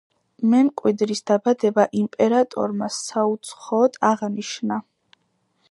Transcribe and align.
მემკვიდრის 0.51 1.21
დაბადება 1.31 1.85
იმპერატორმა 1.99 2.91
საუცხოოდ 2.97 4.03
აღნიშნა. 4.13 4.81